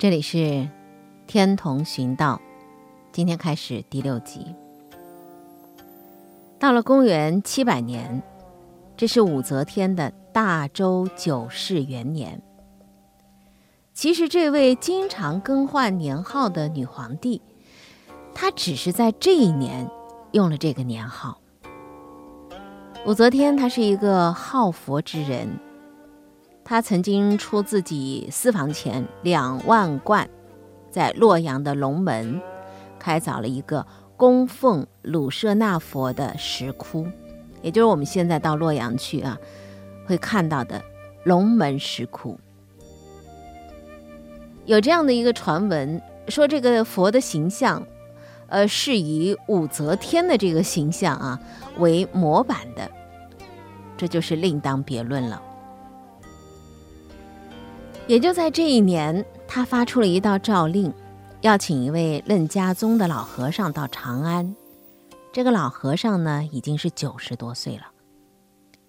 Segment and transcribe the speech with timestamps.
[0.00, 0.66] 这里是
[1.26, 2.40] 天童寻道，
[3.12, 4.54] 今天开始第六集。
[6.58, 8.22] 到了公元七百年，
[8.96, 12.40] 这是武则天的大周九世元年。
[13.92, 17.42] 其实，这位经常更换年号的女皇帝，
[18.34, 19.86] 她只是在这一年
[20.32, 21.38] 用了这个年号。
[23.04, 25.60] 武则天她是一个好佛之人。
[26.70, 30.30] 他曾经出自己私房钱两万贯，
[30.88, 32.40] 在洛阳的龙门
[32.96, 33.84] 开凿了一个
[34.16, 37.08] 供奉鲁舍那佛的石窟，
[37.60, 39.36] 也就是我们现在到洛阳去啊，
[40.06, 40.80] 会看到的
[41.24, 42.38] 龙门石窟。
[44.64, 47.84] 有这样的一个传闻，说这个佛的形象，
[48.46, 51.40] 呃，是以武则天的这个形象啊
[51.80, 52.88] 为模板的，
[53.96, 55.42] 这就是另当别论了。
[58.10, 60.92] 也就在这一年，他发出了一道诏令，
[61.42, 64.56] 要请一位楞伽宗的老和尚到长安。
[65.32, 67.86] 这个老和尚呢，已经是九十多岁了，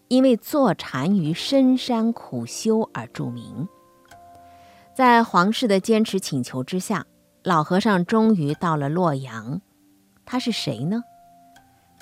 [0.08, 3.70] 因为坐禅于深山苦修而著名。
[4.96, 7.06] 在皇室的坚持请求之下，
[7.44, 9.62] 老和尚终于到了洛阳。
[10.26, 11.04] 他是谁呢？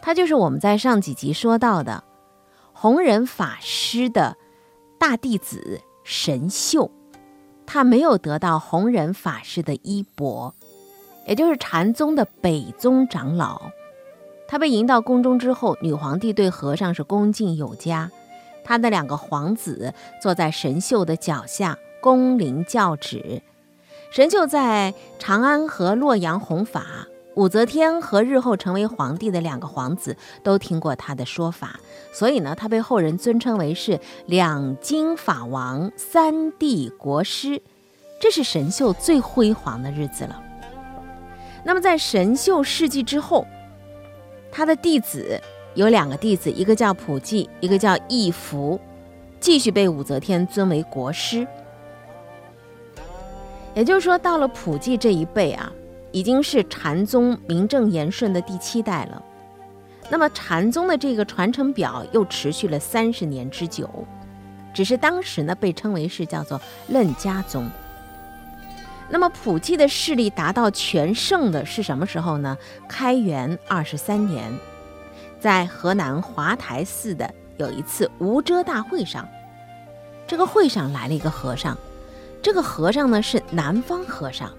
[0.01, 2.01] 他就是我们在上几集说到的
[2.71, 4.37] 弘忍法师的
[4.97, 6.89] 大弟子神秀。
[7.71, 10.55] 他没有得到弘忍法师的衣钵，
[11.27, 13.69] 也就是禅宗的北宗长老。
[14.47, 18.09] 他被迎到宫中之后，女皇帝对和尚是恭敬有加。
[18.63, 23.43] 他的两个皇子坐在神秀的脚下，恭临教旨。
[24.09, 27.05] 神秀在长安和洛阳弘法。
[27.35, 31.79] 武则天和日后成为皇帝的两个皇子都听过他的说法，
[32.11, 37.61] 所以呢，他被后人尊称为是两京法王、三帝国师。
[38.19, 40.43] 这是神秀最辉煌的日子了。
[41.63, 43.45] 那么，在神秀事迹之后，
[44.51, 45.39] 他的弟子
[45.75, 48.77] 有两个弟子，一个叫普济，一个叫义福，
[49.39, 51.47] 继续被武则天尊为国师。
[53.75, 55.71] 也就是说，到了普济这一辈啊。
[56.11, 59.23] 已经是禅宗名正言顺的第七代了。
[60.09, 63.87] 那么禅宗的这个传承表又持续了三十年之久，
[64.73, 67.69] 只是当时呢被称为是叫做楞伽宗。
[69.11, 72.57] 那么普济的势力达到全盛的是什么时候呢？
[72.87, 74.51] 开元二十三年，
[75.39, 79.27] 在河南华台寺的有一次无遮大会上，
[80.27, 81.77] 这个会上来了一个和尚，
[82.41, 84.51] 这个和尚呢是南方和尚。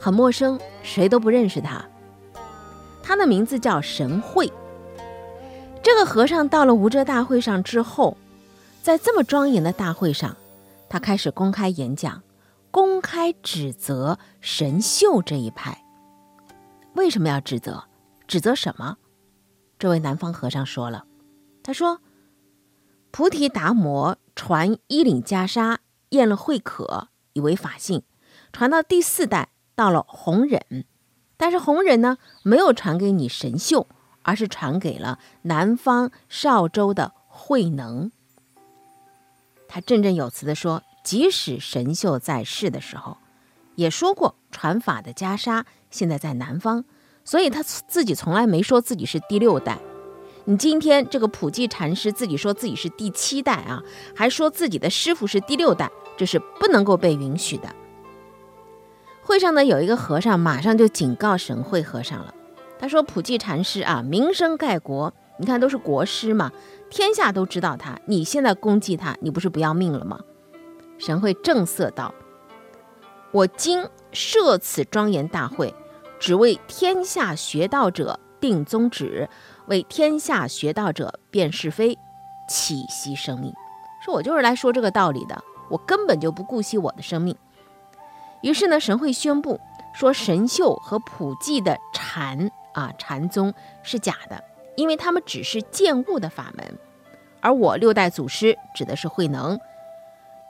[0.00, 1.84] 很陌生，谁都不认识他。
[3.02, 4.52] 他的名字叫神会。
[5.82, 8.16] 这个和尚到了无遮大会上之后，
[8.82, 10.36] 在这么庄严的大会上，
[10.88, 12.22] 他开始公开演讲，
[12.70, 15.84] 公开指责神秀这一派。
[16.94, 17.84] 为什么要指责？
[18.26, 18.98] 指责什么？
[19.78, 21.04] 这位南方和尚说了，
[21.62, 22.00] 他说
[23.10, 25.78] ：“菩提达摩传衣领袈裟，
[26.10, 28.02] 验了慧可，以为法性，
[28.52, 29.48] 传到第四代。”
[29.78, 30.84] 到了弘忍，
[31.36, 33.86] 但是弘忍呢没有传给你神秀，
[34.22, 38.10] 而是传给了南方少州的慧能。
[39.68, 43.18] 他振振有词地说，即使神秀在世的时候，
[43.76, 45.62] 也说过传法的袈裟
[45.92, 46.84] 现在在南方，
[47.24, 49.78] 所以他自己从来没说自己是第六代。
[50.46, 53.80] 你今天这个普济禅师自己说自己是第七代啊，
[54.16, 57.72] 还说自己的师傅是第六代，这是不能够被允许的。
[59.28, 62.32] 会上呢，有一个和尚马上就警告神会和尚了。
[62.78, 66.50] 他说：“普济禅师啊，名声盖国，你看都是国师嘛，
[66.88, 68.00] 天下都知道他。
[68.06, 70.18] 你现在攻击他，你不是不要命了吗？”
[70.96, 72.14] 神会正色道
[73.30, 75.74] ：“我今设此庄严大会，
[76.18, 79.28] 只为天下学道者定宗旨，
[79.66, 81.98] 为天下学道者辨是非，
[82.48, 83.52] 岂惜生命？
[84.02, 85.38] 说我就是来说这个道理的，
[85.68, 87.36] 我根本就不顾惜我的生命。”
[88.42, 89.60] 于是呢，神会宣布
[89.94, 93.52] 说，神秀和普济的禅啊禅宗
[93.82, 94.44] 是假的，
[94.76, 96.78] 因为他们只是见物的法门，
[97.40, 99.58] 而我六代祖师指的是慧能，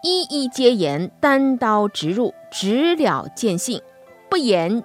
[0.03, 3.81] 一一皆言单刀直入，直了见性，
[4.29, 4.85] 不言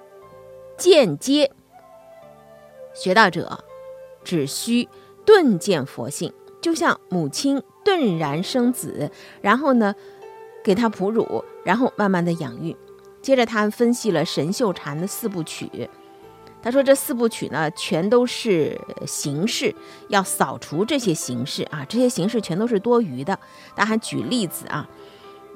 [0.78, 1.52] 间接。
[2.94, 3.64] 学道者
[4.24, 4.88] 只需
[5.26, 9.10] 顿见佛性，就像母亲顿然生子，
[9.42, 9.94] 然后呢
[10.62, 12.74] 给他哺乳，然后慢慢的养育。
[13.24, 15.88] 接着，他分析了神秀禅的四部曲。
[16.62, 19.74] 他说，这四部曲呢，全都是形式，
[20.08, 23.38] 要扫除这些形式啊，这些形式全都是多余的。
[23.74, 24.86] 他还举例子啊，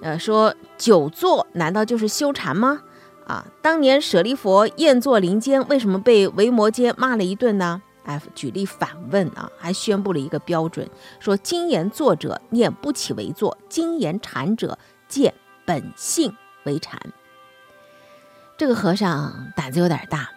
[0.01, 2.83] 呃，说久坐难道就是修禅吗？
[3.27, 7.83] 啊，当年舍利佛宴坐林间，为什么被维摩诘骂了一顿呢？
[8.05, 10.89] 哎，举例反问啊，还宣布了一个标准，
[11.21, 14.79] 说今言坐者念不起为坐，今言禅者
[15.09, 15.35] 见
[15.67, 16.99] 本性为禅。
[18.59, 20.29] 这个和尚胆子有点大，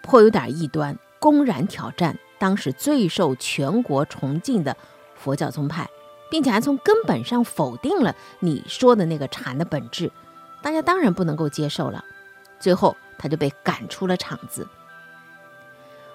[0.00, 4.74] 颇有点异端，公然挑战当时最受全国崇敬的
[5.14, 5.86] 佛教宗派，
[6.30, 10.10] 并且还从根本上否定了你说的那个禅的本质。
[10.62, 12.02] 大家当然不能够接受了，
[12.58, 14.66] 最后他就被赶出了场子。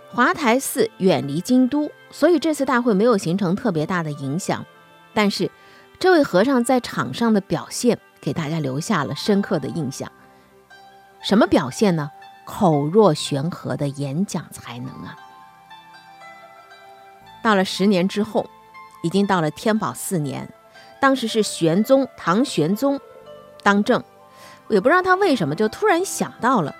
[0.09, 4.65] 华台寺远离京都，所以这次大会没有形成特别大的影响。
[5.13, 5.51] 但是，
[5.99, 10.11] 这位和尚在场上的表现给大家留下了深刻的印象。
[11.23, 12.11] 什么表现呢？
[12.45, 15.17] 口若悬河的演讲才能啊！
[17.41, 18.45] 到了十年之后，
[19.01, 20.53] 已经到了天宝四年，
[20.99, 22.99] 当时是玄宗唐玄宗
[23.63, 24.03] 当政。
[24.67, 26.75] 也不知道他为什么就突然想到了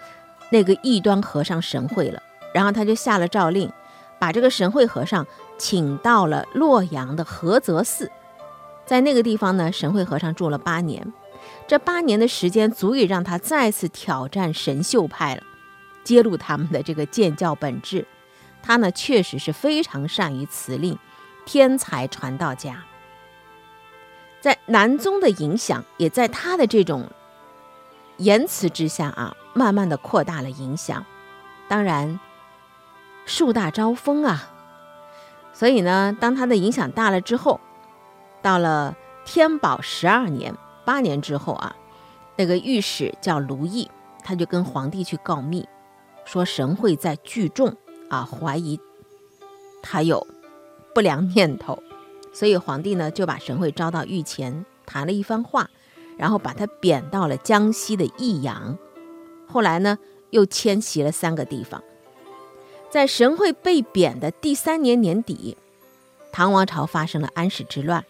[0.50, 2.22] 那个异端和尚神会了，
[2.54, 3.72] 然后他就下了诏令，
[4.20, 5.26] 把这个神会和尚
[5.58, 8.12] 请到了洛阳的菏泽寺，
[8.86, 11.14] 在那个地方呢，神会和尚住了八年，
[11.74, 15.42] 这八年的时间足以让他再次挑战神秀派了，
[16.04, 18.06] 揭露他们的这个建教本质。
[18.62, 20.96] 他呢，确实是非常善于辞令，
[21.48, 22.84] 天才传道家，
[24.40, 27.10] 在南宗的影响也在他的这种。
[28.18, 31.04] 言辞之下啊，慢慢的扩大了影响。
[31.68, 32.20] 当然，
[33.26, 34.48] 树大招风啊，
[35.54, 37.60] 所以呢，当他的影响大了之后，
[38.44, 41.76] 到了天宝十二年，八年之后啊，
[42.36, 43.90] 那个御史叫卢毅，
[44.24, 45.68] 他就跟皇帝去告密，
[46.26, 47.76] 说神会在聚众
[48.10, 48.80] 啊，怀疑
[49.82, 50.26] 他有
[50.94, 51.82] 不良念头，
[52.34, 55.70] 所以皇帝呢就把神会招到御前谈了一番话。
[56.16, 58.78] 然后把他贬到了江西的益阳，
[59.48, 59.98] 后来呢
[60.30, 61.82] 又迁徙了三个地方。
[62.92, 65.58] 在神会被贬的第三年年底，
[66.32, 68.06] 唐王朝发生了安史之乱，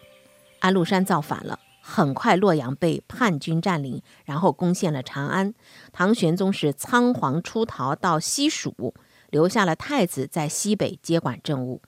[0.60, 5.52] 安禄山造反了，很快洛阳被叛军占领，然后攻陷了长安。
[5.92, 8.94] 唐玄宗是仓皇出逃到西蜀，
[9.28, 11.82] 留下了太子在西北接管政务。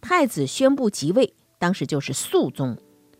[0.00, 2.78] 太子宣布即位，当时就是肃宗。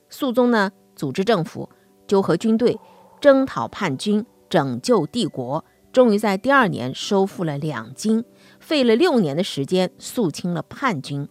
[0.09, 1.69] 肃宗呢组织政府。
[2.07, 2.81] 纠合军队，
[3.21, 5.63] 征讨叛军，拯救帝国，
[5.93, 8.25] 终于在第二年收复了两京，
[8.59, 11.29] 费了六年的时间肃清了叛军。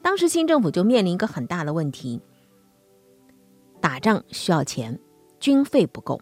[0.00, 2.22] 当时新政府就面临一个很大的问题：
[3.84, 4.98] 打仗需要钱，
[5.38, 6.18] 军费不够，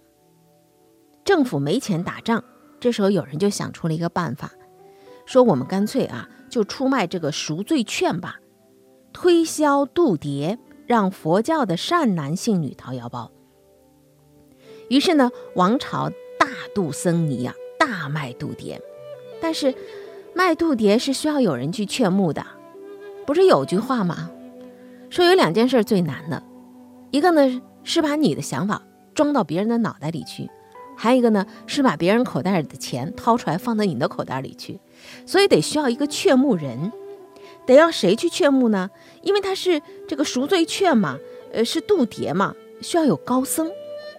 [1.25, 2.43] 政府没钱打仗。
[2.81, 4.51] 这时候有人就想出了一个办法，
[5.27, 8.41] 说我们干脆啊，就出卖这个赎罪券吧，
[9.13, 13.31] 推销度牒，让佛教的善男信女掏腰包。
[14.89, 16.11] 于是呢，王朝
[16.41, 18.81] 大度僧尼啊，大卖度牒。
[19.41, 19.73] 但是，
[20.35, 22.45] 卖度牒是需要有人去劝募的。
[23.25, 24.33] 不是有句话吗？
[25.11, 26.43] 说有两件事最难的，
[27.13, 28.83] 一个呢是把你的想法
[29.15, 30.51] 装到别人的脑袋里去，
[30.97, 34.81] 还有一个呢是把别人口袋里的钱掏出来放到你的口袋里去。
[35.27, 36.91] 所以得需要一个劝募人，
[37.67, 38.91] 得要谁去劝募呢？
[39.23, 41.19] 因为他是这个赎罪券嘛，
[41.53, 43.71] 呃，是度牒嘛，需要有高僧。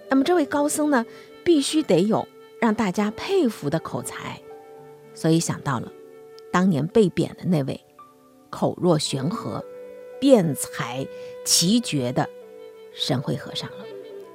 [0.10, 1.04] 那么这位高僧呢，
[1.44, 2.28] 必须得有
[2.62, 4.40] 让大家佩服的口才，
[5.16, 5.92] 所以想到了
[6.52, 7.84] 当年被贬的那位
[8.52, 9.66] 口若悬河、
[10.20, 11.08] 辩才
[11.44, 12.30] 奇绝的
[12.94, 13.86] 神会和尚了，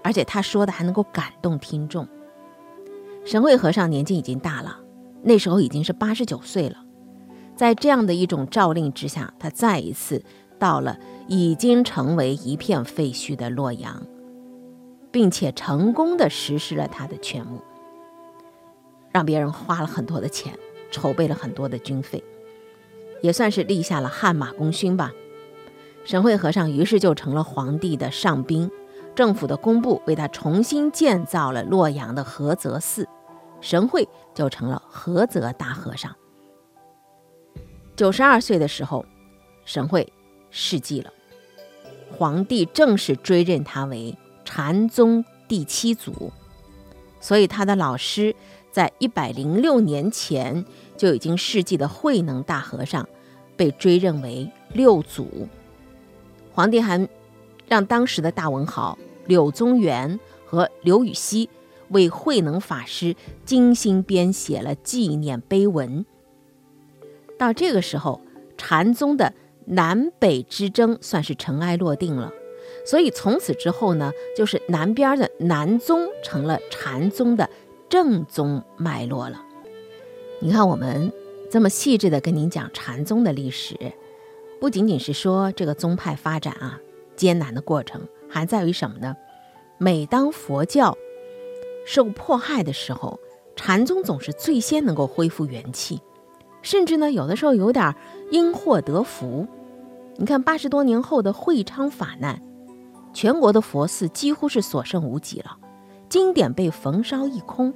[0.03, 2.07] 而且他说的还能够感动听众。
[3.25, 4.81] 神会和尚年纪已经大了，
[5.23, 6.85] 那时候已经是八十九岁了，
[7.57, 10.23] 在这样的一种诏令之下，他再一次
[10.59, 14.07] 到了已经成为一片废墟的洛阳。
[15.11, 17.63] 并且成功的实施了他的劝募，
[19.11, 20.53] 让别人花了很多的钱，
[20.91, 22.23] 筹备了很多的军费，
[23.23, 25.11] 也算是立下了汗马功勋吧。
[26.09, 28.71] 神会和尚于是就成了皇帝的上宾，
[29.15, 33.07] 政府的工部为他重新建造了洛阳的菏泽寺，
[33.61, 36.17] 神会就成了菏泽大和尚。
[37.95, 39.05] 九十二岁的时候，
[39.67, 40.11] 神会
[40.49, 41.13] 世纪了，
[42.17, 44.17] 皇帝正式追认他为。
[44.47, 46.33] 禅宗第七祖，
[47.21, 48.35] 所以他的老师
[48.73, 50.65] 在一百零六年前
[50.97, 53.07] 就已经世纪的慧能大和尚，
[53.59, 55.47] 被追认为六祖。
[56.59, 57.09] 皇帝还
[57.69, 61.49] 让当时的大文豪柳宗元和刘禹锡
[61.91, 66.05] 为慧能法师精心编写了纪念碑文。
[67.39, 68.21] 到这个时候，
[68.57, 69.33] 禅宗的
[69.67, 72.33] 南北之争算是尘埃落定了。
[72.85, 77.49] 所以从此之后呢，就是南边的南宗成了禅宗的
[77.89, 79.41] 正宗脉络了。
[80.41, 81.13] 你看，我们
[81.53, 83.77] 这么细致的跟您讲禅宗的历史，
[84.61, 86.79] 不仅仅是说这个宗派发展啊
[87.17, 89.17] 艰难的过程，还在于什么呢？
[89.79, 90.97] 每当佛教
[91.87, 93.19] 受迫害的时候，
[93.55, 96.01] 禅宗总是最先能够恢复元气，
[96.63, 97.95] 甚至呢，有的时候有点
[98.31, 99.47] 因祸得福。
[100.17, 102.43] 你看，八十多年后的会昌法难。
[103.15, 105.57] 全国的佛寺几乎是所剩无几了，
[106.09, 107.73] 经典被焚烧一空，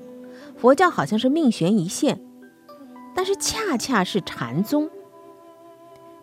[0.56, 2.20] 佛教好像是命悬一线。
[3.14, 4.90] 但是恰恰是禅宗，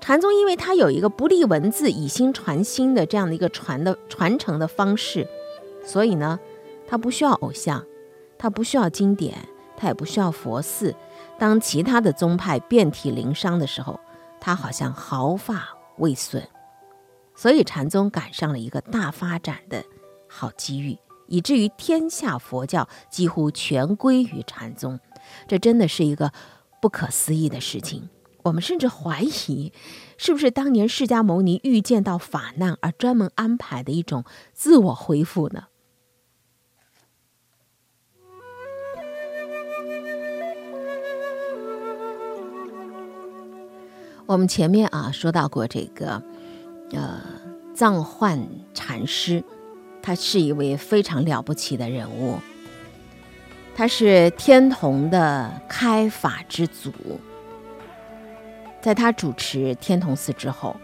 [0.01, 5.27] 禅宗因为它有一个不立文字以心传心的这样的一个传的传承的方式，
[5.83, 6.39] 所以呢，
[6.87, 7.85] 它不需要偶像，
[8.37, 10.95] 它不需要经典，它也不需要佛寺。
[11.37, 13.99] 当其他的宗派遍体鳞伤的时候，
[14.39, 16.47] 它好像毫发未损。
[17.35, 19.83] 所以禅宗赶上了一个大发展的
[20.27, 24.99] 好机遇，以至于天下佛教几乎全归于禅宗，
[25.47, 26.31] 这真的是一个
[26.81, 28.09] 不可思议的事情。
[28.43, 29.71] 我们甚至怀疑，
[30.17, 35.65] 是不是当年释迦牟尼预见到法难而专门安排的一种自我恢复呢？
[44.25, 46.21] 我们前面啊说到过这个。
[46.91, 47.21] 呃，
[47.75, 49.43] 藏幻禅师，
[50.01, 52.39] 他是一位非常了不起的人物。
[53.75, 56.91] 他是天童的开法之祖。
[58.81, 60.75] 在他主持天童寺之后，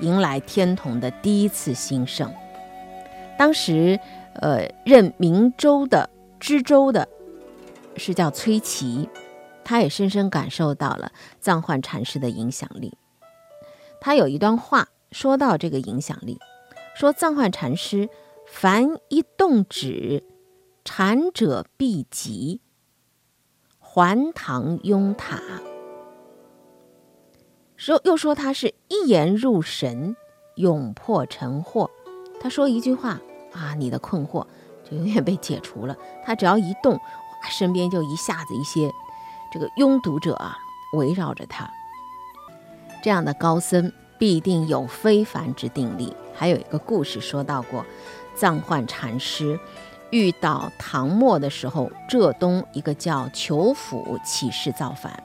[0.00, 2.32] 迎来天童的第一次兴盛。
[3.38, 3.98] 当时，
[4.34, 6.08] 呃，任明州的
[6.38, 7.08] 知州的
[7.96, 9.08] 是叫崔琦，
[9.64, 12.96] 他也深深感受到了藏幻禅师的影响力。
[14.00, 14.88] 他有一段话。
[15.12, 16.40] 说到这个影响力，
[16.96, 18.08] 说藏幻禅师
[18.48, 20.24] 凡一动止，
[20.84, 22.60] 禅者必急，
[23.78, 25.40] 还堂拥塔。
[27.84, 30.16] 说又说他是一言入神，
[30.54, 31.90] 永破沉惑。
[32.40, 33.20] 他说一句话
[33.52, 34.46] 啊，你的困惑
[34.90, 35.94] 就永远被解除了。
[36.24, 36.98] 他只要一动，
[37.50, 38.90] 身边就一下子一些
[39.52, 40.56] 这个拥堵者啊
[40.94, 41.70] 围绕着他。
[43.02, 43.92] 这样的高僧。
[44.16, 46.14] 必定有非凡之定力。
[46.32, 47.84] 还有一个故事说到过，
[48.34, 49.58] 藏幻禅师
[50.10, 55.22] 遇到唐末的时候，浙东一个叫裘府起事造反，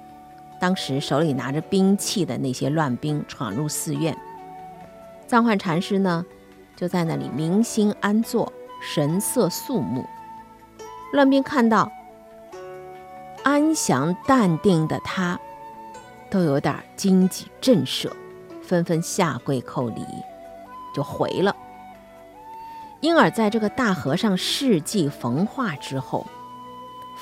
[0.60, 4.16] 当时手里拿着兵器的那些乱兵闯入寺院，
[5.28, 6.26] 藏幻禅师呢
[6.76, 8.52] 就在那里明心安坐，
[8.82, 10.06] 神色肃穆。
[11.14, 11.92] 乱兵看到
[13.44, 15.40] 安详淡定的他，
[16.30, 18.12] 都有点惊悸震慑。
[18.62, 20.06] 纷纷下跪叩礼，
[20.94, 21.56] 就回了。
[23.00, 26.28] 因而，在这个大和尚事迹焚化之后，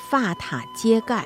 [0.09, 1.23] 发塔揭盖，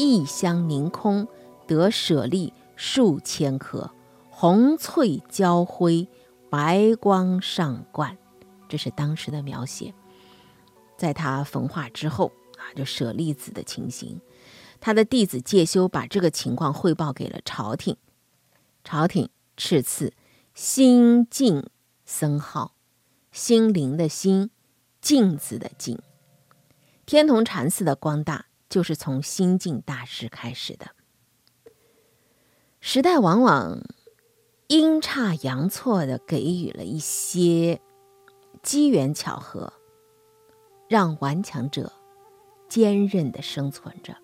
[0.00, 1.28] 异香凝空，
[1.66, 3.90] 得舍利数千颗，
[4.30, 6.08] 红翠交辉，
[6.48, 8.16] 白光上冠。
[8.66, 9.92] 这是当时的描写。
[10.96, 14.18] 在他焚化之后啊，就舍利子的情形，
[14.80, 17.98] 他的弟子介休把这个情况汇报给了朝廷，
[18.82, 19.28] 朝廷。
[19.58, 20.14] 赐赐
[20.54, 21.68] 心净
[22.06, 22.72] 僧号，
[23.30, 24.48] 心灵的心，
[25.02, 25.98] 镜子的镜。
[27.04, 30.92] 天童禅寺的光大，就是从心境大师开始的。
[32.80, 33.82] 时代往往
[34.68, 37.82] 阴差阳错的给予了一些
[38.62, 39.74] 机缘巧合，
[40.88, 41.92] 让顽强者
[42.68, 44.16] 坚韧的生存着。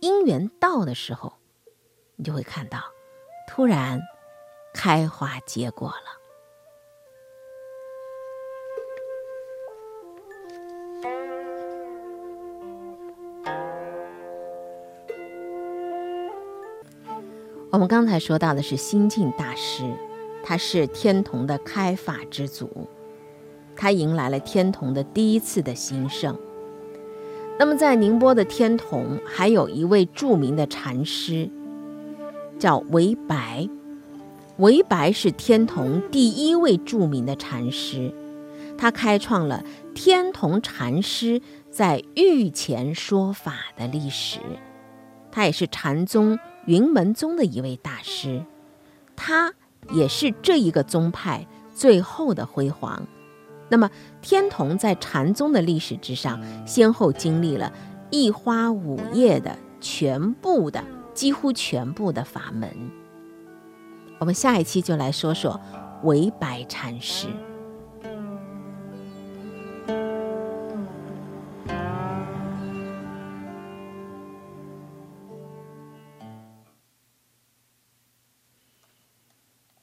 [0.00, 1.34] 因缘到的时候，
[2.14, 2.80] 你就会看到，
[3.46, 4.00] 突然。
[4.78, 6.25] 开花结果了。
[17.70, 19.84] 我们刚才说到的是心净大师，
[20.42, 22.88] 他是天童的开法之祖，
[23.74, 26.36] 他迎来了天童的第一次的兴盛。
[27.58, 31.50] 那么，在宁波的天童，还有一位著名的禅师，
[32.58, 33.68] 叫韦白。
[34.58, 38.12] 韦白是天童第一位著名的禅师，
[38.78, 39.62] 他开创了
[39.94, 44.38] 天童禅师在御前说法的历史。
[45.30, 48.44] 他也是禅宗云门宗的一位大师，
[49.16, 49.52] 他
[49.90, 53.06] 也是这一个宗派最后的辉煌。
[53.68, 53.90] 那么，
[54.22, 57.72] 天童在禅宗的历史之上，先后经历了
[58.10, 62.70] 一花五叶的全部的几乎全部的法门。
[64.18, 65.60] 我们下一期就来说说
[66.04, 67.26] 唯白禅师。